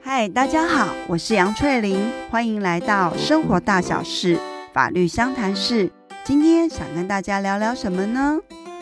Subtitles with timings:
[0.00, 4.36] 嗨，大家好，我是杨翠玲，欢迎来到生活大小事
[4.72, 5.92] 法律相谈室。
[6.24, 8.40] 今天想跟大家聊聊什么呢？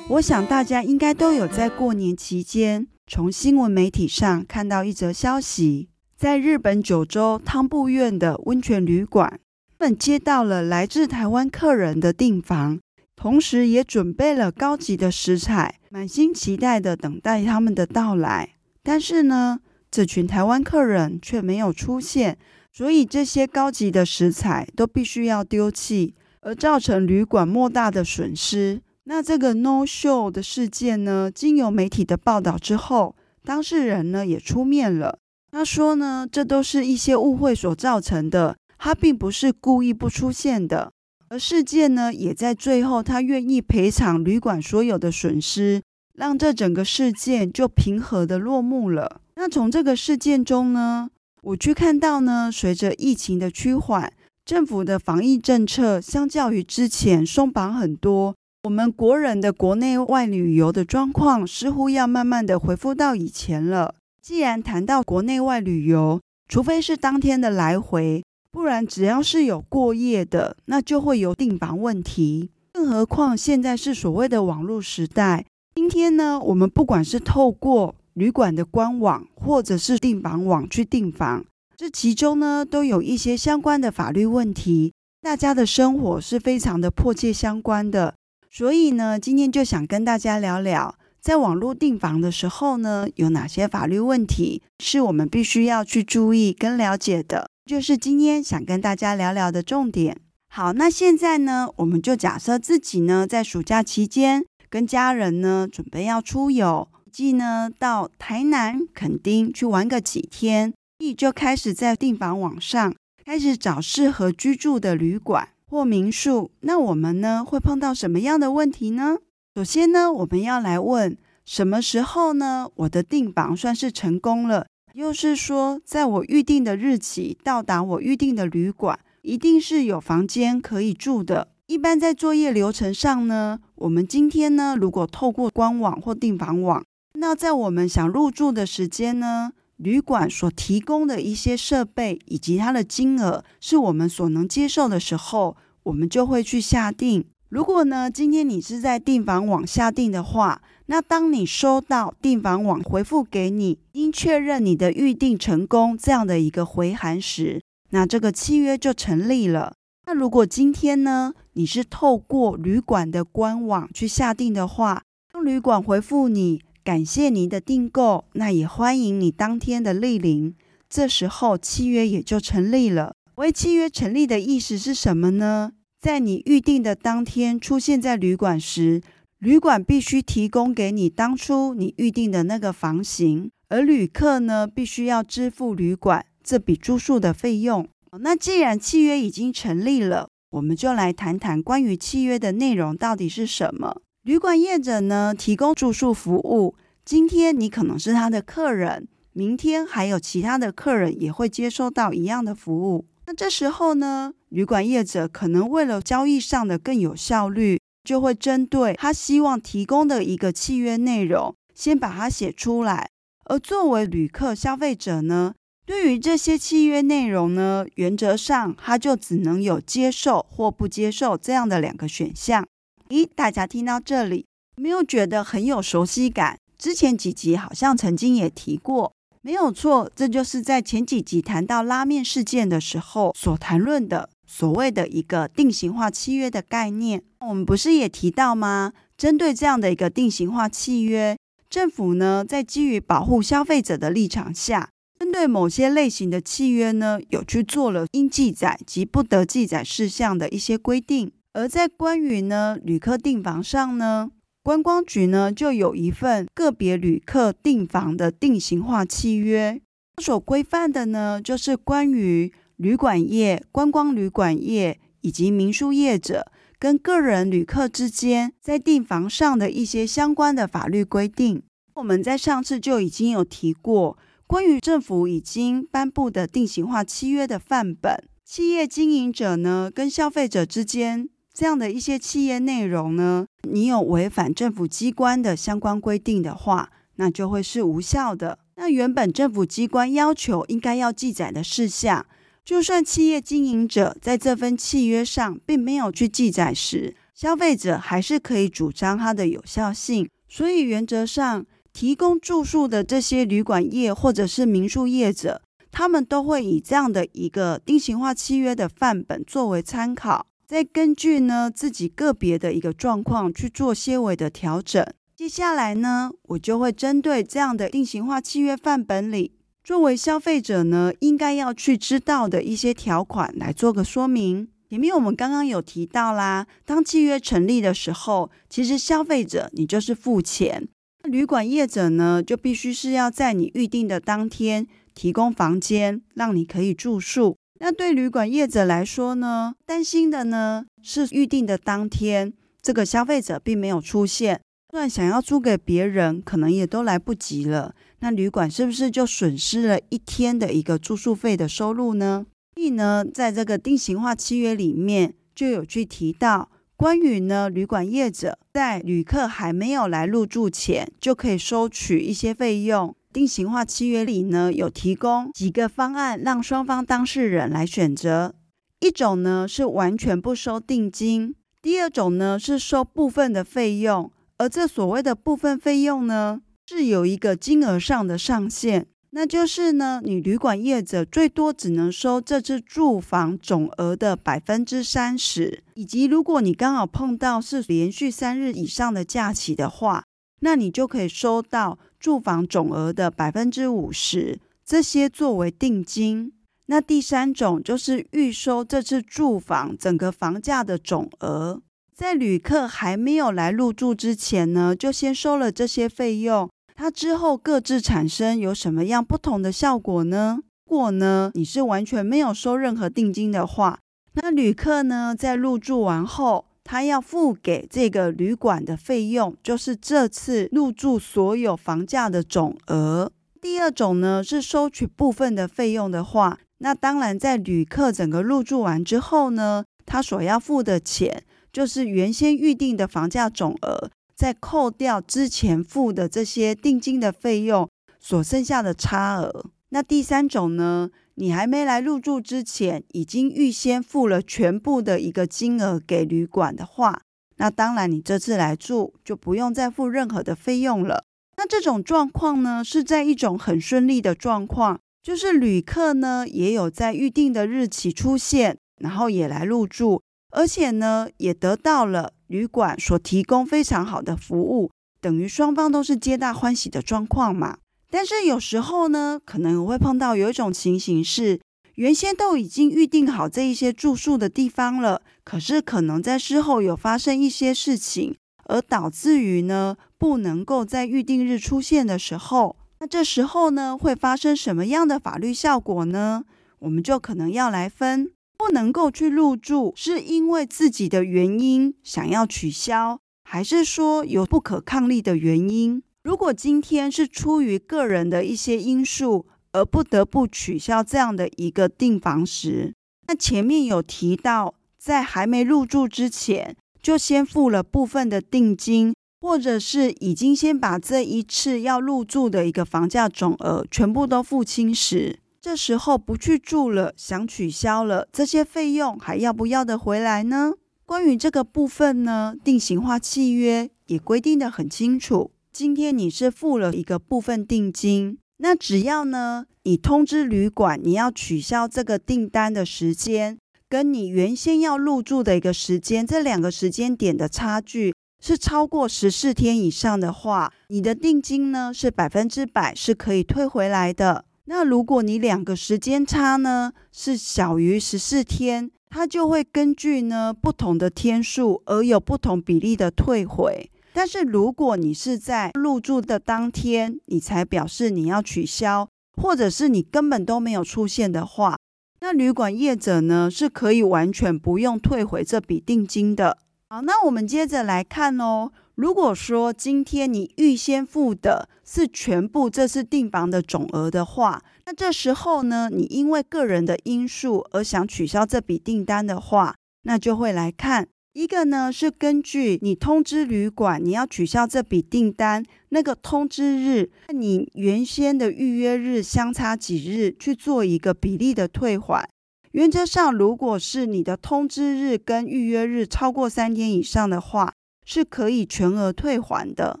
[0.08, 9.38] 我想大家应该都有在过年期间从新闻媒体上看到一则消息，在日本九州汤布院的温泉旅馆，
[9.78, 12.78] 他们接到了来自台湾客人的订房，
[13.16, 18.50] 同时也准备了高级的食材，满心期待的等待他们的到来。
[18.82, 19.58] 但是呢，
[19.90, 22.38] 这群台湾客人却没有出现，
[22.70, 26.14] 所以这些高级的食材都必须要丢弃。
[26.42, 28.80] 而造成旅馆莫大的损失。
[29.02, 35.18] 那这个 no show 的事件呢，经由媒体的报道之后，当事人呢也出面了。
[35.50, 40.92] 他说呢，这都是一些误会所造成的，他并不是故意不出现的。
[41.28, 45.82] 而事件呢，也在最后他愿意赔偿旅馆所有的损失，
[46.14, 49.20] 让这整个事件就平和的落幕了。
[49.34, 51.10] 那从这个事件中呢，
[51.42, 54.12] 我去看到呢，随着疫情的趋缓。
[54.44, 63.96] 政府的防疫政策相较于之前松绑很多，我们国人的国内外旅游的状况似乎要慢慢的恢复到以前了。
[64.22, 68.22] 既然谈到国内外旅游，除非是当天的来回，
[68.56, 72.48] 不然只要是有过夜的，那就会有订房问题。
[72.72, 81.44] 更何况现在是所谓的网络时代，今天呢，我们不管是透过旅馆的官网，或者是订房网去订房。
[81.76, 88.14] 这其中呢，都有一些相关的法律问题，大家的生活是非常的迫切相关的。
[88.50, 100.20] 所以呢，今天就想跟大家聊聊，在网络订房的时候呢，有哪些法律问题是我们必须要去注意跟了解的，就是今天想跟大家聊聊的重点。
[100.48, 110.72] 好，那现在呢，我们就假设自己呢，在暑假期间跟家人呢，准备要出游，即呢到台南垦丁去玩个几天。
[110.98, 116.52] 亦就开始在订房网上开始找适合居住的旅馆或民宿。
[116.60, 119.16] 那我们呢，会碰到什么样的问题呢？
[119.56, 124.68] 首先呢，我们要来问什么时候呢，我的订房算是成功了？
[124.96, 131.48] 又是说，在我预定的日期到达我预定的旅馆，一定是有房间可以住的。
[131.66, 136.82] 一般在作业流程上呢，我们今天呢，如果透过官网或订房网，
[137.18, 147.22] 那在我们想入住的时间呢，旅馆所提供的一些设备以及它的金额是我们所能接受的时候，我们就会去下订。
[147.50, 159.74] 如果呢，今天你是在订房网下订的话，那当你收到订房网回复给你，应确认你的预订成功这样的一个回函时，那这个契约就成立了。
[160.06, 165.02] 那如果今天呢，你是透过旅馆的官网去下订的话，
[165.32, 166.62] 当旅馆回复你。
[166.84, 170.54] 感谢您的订购，那也欢迎你当天的莅临。
[170.88, 173.12] 这时候契约也就成立了。
[173.34, 175.72] 为契约成立的意思是什么呢？
[176.00, 179.02] 在你预定的当天出现在旅馆时，
[179.38, 187.86] 旅馆必须提供给你当初你预定的那个房型，而旅客呢，必须要支付旅馆这笔住宿的费用。
[188.20, 194.00] 那既然契约已经成立了，我们就来谈谈关于契约的内容到底是什么。
[194.22, 196.74] 旅馆业者呢，提供住宿服务，
[197.04, 203.04] 今天你可能是他的客人，明天还有其他的客人也会接收到一样的服务。
[203.26, 213.10] 那这时候呢，旅馆业者可能为了交易上的更有效率，就会针对他希望提供的一个契约内容，先把它写出来。
[213.46, 222.64] 而作为旅客消费者呢，对于这些契约内容呢，原则上他就只能有接受或不接受这样的两个选项。
[223.08, 224.46] 咦，大家听到这里，
[224.76, 226.58] 没有觉得很有熟悉感？
[226.78, 229.12] 之前几集好像曾经也提过，
[229.42, 234.28] 没有错，这就是在前几集谈到拉面事件的时候所谈论的
[234.58, 237.22] 所谓的一个定型化契约的概念。
[237.40, 238.94] 我们不是也提到吗？
[239.18, 241.36] 针对这样的一个定型化契约，
[241.68, 244.88] 政府呢，在基于保护消费者的立场下，
[245.18, 251.30] 针对某些类型的契约呢，有去做了应记载及不得记载事项的一些规定。
[251.52, 254.30] 而在关于呢旅客订房上呢，
[254.62, 259.78] 观光局呢就有一份个别旅客订房的定型化契约，
[260.22, 271.62] 所规范的呢就是关于旅馆业、观光旅馆业以及民宿业者跟个人旅客之间在订房上的一些相关的法律规定。
[271.94, 281.28] 我们在上次就已经有提过，关于政府已经颁布的定型化契约的范本，企业经营者呢跟消费者之间。
[281.54, 288.58] 这样的一些企业内容呢，你有违反政府机关的相关规定的话，那就会是无效的。
[288.74, 292.26] 那原本政府机关要求应该要记载的事项，
[292.66, 300.28] 就算企业经营者在这份契约上并没有去记载时，消费者还是可以主张它的有效性。
[300.48, 315.06] 所以原则上，提供住宿的这些旅馆业或者是民宿业者，他们都会以这样的一个定型化契约的范本作为参考，再根据呢自己个别的一个状况去做些微的调整。
[315.36, 319.52] 接下来呢，我就会针对这样的定型化契约范本里，
[319.86, 324.66] 作为消费者呢，应该要去知道的一些条款来做个说明。
[324.90, 330.88] 前面我们刚刚有提到啦，当契约成立的时候，其实消费者你就是付钱，
[331.22, 334.84] 旅馆业者呢就必须是要在你预定的当天
[335.14, 337.56] 提供房间，让你可以住宿。
[337.78, 342.52] 那对旅馆业者来说呢，担心的呢是预定的当天，
[342.82, 344.60] 这个消费者并没有出现。
[344.90, 347.94] 算想要租给别人，可能也都来不及了。
[348.20, 352.46] 那旅馆是不是就损失了一天的一个住宿费的收入呢？
[352.74, 363.14] 所以呢，在这个定型化契约里面就有去提到，关于呢旅馆业者在旅客还没有来入住前，就可以收取一些费用。
[363.32, 368.54] 定型化契约里呢有提供几个方案，让双方当事人来选择。
[369.00, 374.32] 一种呢是完全不收定金，第二种呢是收部分的费用。
[374.56, 390.22] 而这所谓的部分费用呢，是有一个金额上的上限，那就是呢，你旅馆业者最多只能收这次住房总额的百分之三十，以及如果你刚好碰到是连续三日以上的假期的话，
[390.60, 396.52] 那你就可以收到住房总额的百分之五十，这些作为定金。
[396.86, 401.82] 那第三种就是预收这次住房整个房价的总额。
[402.14, 406.70] 在旅客还没有来入住之前呢，就先收了这些费用。
[406.96, 410.60] 它之后各自产生有什么样不同的效果呢？
[410.86, 413.98] 如果呢，你是完全没有收任何定金的话，
[414.32, 423.30] 那旅客呢在入住完后，他要付给这个旅馆的费用，就是这次入住所有房价的总额。
[423.60, 431.44] 第二种呢是收取部分的费用的话，那当然在旅客整个入住完之后呢，他所要付的钱。
[431.72, 437.88] 就是原先预定的房价总额，再扣掉之前付的这些定金的费用，
[438.20, 439.70] 所剩下的差额。
[439.88, 447.22] 那第三种呢，你还没来入住之前，已经预先付了全部的一个金额给旅馆的话，
[447.56, 451.24] 那当然你这次来住就不用再付任何的费用了。
[451.56, 460.20] 那这种状况呢，是在一种很顺利的状况，就是旅客呢也有在预定的日期出现，然后也来入住。
[460.50, 464.90] 而且呢，也得到了旅馆所提供非常好的服务，
[465.20, 467.78] 等于双方都是皆大欢喜的状况嘛。
[468.10, 471.60] 但是有时候呢，可能会碰到有一种情形是，
[471.96, 486.44] 原先都已经预定好这一些住宿的地方了，可是可能在事后有发生一些事情，而导致于呢不能够在预定日出现的时候，那这时候呢会发生什么样的法律效果呢？
[486.78, 488.30] 我们就可能要来分。
[488.56, 496.02] 不能够去入住，是因为自己的原因想要取消，还是说有不可抗力的原因？
[496.22, 502.94] 如果今天是出于个人的一些因素而不得不取消这样的一个订房时，
[503.28, 515.38] 那前面有提到，在还没入住之前就先付了部分的定金，或者是已经先把这一次要入住的一个房价总额全部都付清时。
[515.66, 520.74] 这时候不去住了，想取消了，这些费用还要不要得回来呢？
[521.04, 525.50] 关于这个部分呢，定型化契约也规定的很清楚。
[525.72, 533.58] 今天你是付了一个部分定金，那只要呢，你通知旅馆你要取消这个订单的时间，
[533.88, 544.44] 跟你原先要入住的一个时间，这两个时间点的差距是超过十四天以上的话，你的定金呢是百分之百是可以退回来的。
[544.66, 553.90] 那如果你两个时间差呢是小于十四天，它就会根据呢不同的天数而有不同比例的退回。
[554.12, 559.08] 但是如果你是在入住的当天你才表示你要取消，
[559.40, 561.76] 或者是你根本都没有出现的话，
[562.20, 566.58] 那旅馆业者呢是可以完全不用退回这笔定金的。
[566.88, 568.72] 好，那我们接着来看哦。
[568.96, 579.74] 如果说今天你预先付的是全部这次订房的总额的话，那这时候呢，你因为个人的因素而想取消这笔订单的话，
[580.04, 592.26] 那就会来看一个呢是根据你通知旅馆你要取消这笔订单那个通知日，你原先的预约日相差几日去做一个比例的退还。
[592.72, 597.74] 原则上，如果是你的通知日跟预约日超过三天以上的话，
[598.06, 600.00] 是可以全额退还的。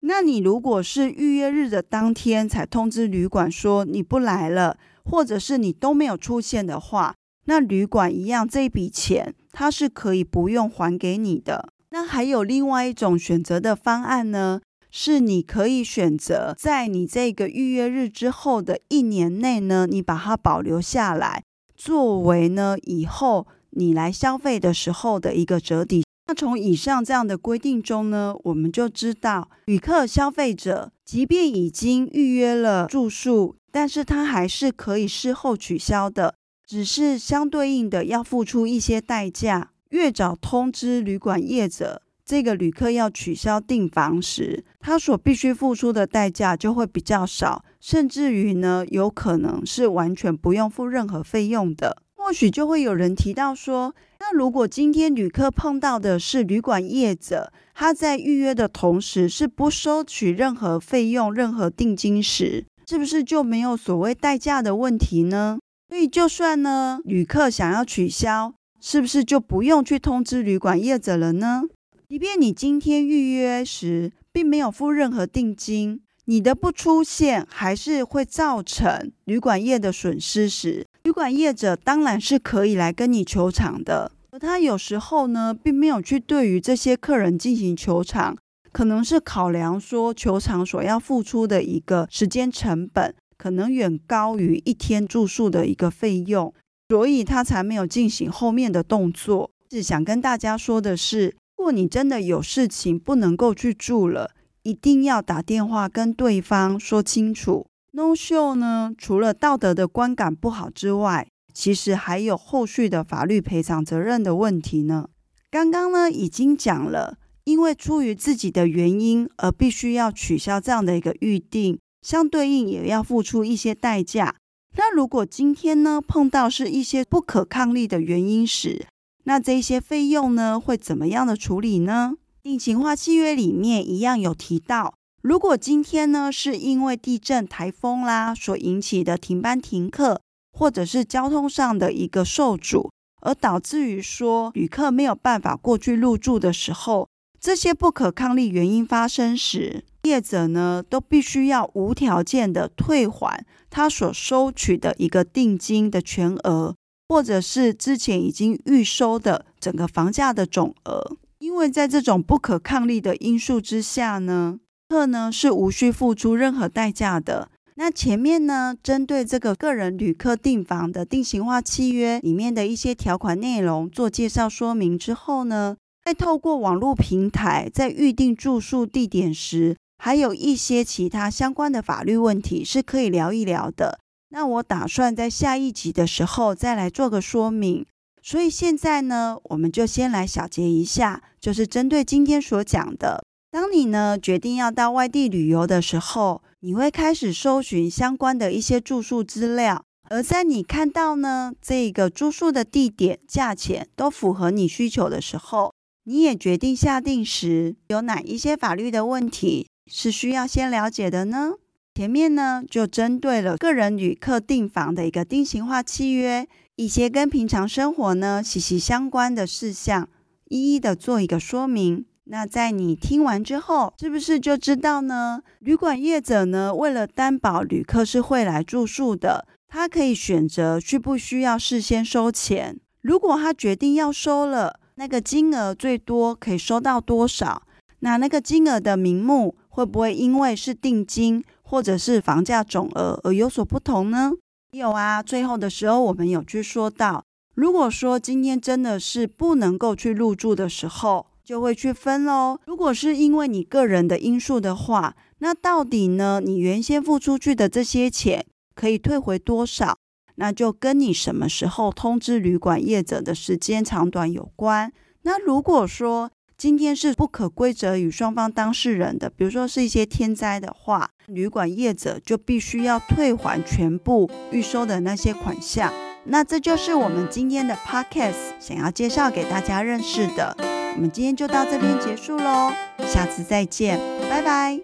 [0.00, 7.14] 那你如果是预约日的当天才通知旅馆说你不来了，或者是你都没有出现的话，
[7.46, 9.34] 那旅馆一样这笔钱。
[9.52, 11.70] 它是可以不用还给你的。
[11.88, 21.42] 那还有另外一种选择的方案呢，是你可以选择在你这个预约日之后的一年内呢，你把它保留下来，
[21.74, 26.04] 作为呢以后你来消费的时候的一个折抵。
[26.28, 36.34] 那从以上这样的规定中呢，我们就知道，旅客消费者即便已经预约了住宿，但是他还是可以事后取消的。
[36.66, 52.02] 只是相对应的要付出一些代价，越早通知旅馆业者，这个旅客要取消订房时，他所必须付出的代价就会比较少，甚至于呢，有可能是完全不用付任何费用的。
[52.26, 65.60] 或许就会有人提到说，那如果今天旅客碰到的是旅馆业者，他在预约的同时是不收取任何费用、任何定金时，是不是就没有所谓代价的问题呢？
[65.88, 71.62] 所以，就算呢，旅客想要取消，是不是就不用去通知旅馆业者了呢？
[72.08, 84.10] 即便你今天预约时并没有付任何定金，你的不出现还是会造成旅馆业的损失时，旅馆业者当然是可以来跟你求偿的。
[84.32, 88.36] 而他有时候呢，并没有去对于这些客人进行求偿，
[88.72, 93.14] 可能是考量说求偿所要付出的一个时间成本。
[93.38, 96.52] 可能远高于一天住宿的一个费用，
[96.88, 99.48] 所以他才没有进行后面的动作。
[99.70, 104.32] 是想跟大家说的是，如果你真的有事情不能够去住了，
[104.64, 107.66] 一定要打电话跟对方说清楚。
[107.96, 115.08] No show 呢，除了道德的观感不好之外，其实还有后续的法律赔偿责任的问题呢。
[115.50, 121.78] 刚刚呢已经讲了，因为出于自己的原因而必须要取消这样的一个预定。
[122.02, 124.36] 相对应也要付出一些代价。
[124.76, 128.86] 那如果今天呢，碰到是一些不可抗力的原因时，
[129.24, 132.12] 那这些费用呢会怎么样的处理呢？
[132.42, 134.94] 定情化契约里面一样有提到，
[135.28, 140.20] 如果今天呢是因为地震、台风啦所引起的停班停课，
[140.52, 142.92] 或者是交通上的一个受阻，
[143.22, 147.08] 而导致于说旅客没有办法过去入住的时候，
[147.40, 156.76] 这些不可抗力原因发生时，业者呢，都必须要无条件的退还他所收取的一个定金的全额，
[157.08, 161.16] 或者是之前已经预收的整个房价的总额。
[161.40, 167.48] 因为在这种不可抗力的因素之下呢，客呢是无需付出任何代价的。
[167.74, 183.98] 那前面呢，针对这个个人旅客订房的定型化契约里面的一些条款内容做介绍说明之后呢，再透过网络平台在预定住宿地点时，还有一些其他相关的法律问题是可以聊一聊的。
[184.30, 187.84] 那我打算在下一集的时候再来做个说明。
[188.22, 193.22] 所以现在呢，我们就先来小结一下，就是针对今天所讲的，
[193.56, 199.82] 当你呢决定要到外地旅游的时候，你会开始搜寻相关的一些住宿资料。
[200.10, 205.72] 而在你看到呢这个住宿的地点、价钱都符合你需求的时候，
[206.04, 209.66] 你也决定下定时，有哪一些法律的问题？
[209.90, 211.54] 是需要先了解的呢。
[211.94, 220.06] 前面呢就针对了个人旅客订房的一个定型化契约，一些跟平常生活呢息息相关的事项，
[220.50, 222.04] 一一的做一个说明。
[222.28, 225.42] 那在你听完之后，是不是就知道呢？
[225.60, 232.78] 旅馆业者呢为了担保旅客是会来住宿的，他可以选择需不需要事先收钱。
[233.02, 237.62] 如果他决定要收了，那个金额最多可以收到多少？
[238.00, 239.56] 那那个金额的名目。
[239.76, 244.32] 会不会因为是定金或者是房价总额而有所不同呢？
[244.70, 247.22] 有啊，最后的时候我们有去说到，
[247.54, 252.58] 如果说今天真的是不能够去入住的时候，就会去分喽。
[252.66, 259.96] 如果是因为你个人的因素的话，那到底呢，你原先付出去的这些钱可以退回多少？
[260.34, 264.92] 那就跟你什么时候通知旅馆业者的时间长短有关。
[265.22, 275.92] 那如果说，今天是不可归责于双方当事人的，比如说是一些天灾的话，旅馆业者就必须要退还全部预收的那些款项。
[276.24, 280.75] 那这就是我们今天的 podcast 想要介绍给大家认识的。
[280.96, 282.72] 我们今天就到这边结束喽，
[283.06, 284.00] 下次再见，
[284.30, 284.80] 拜拜。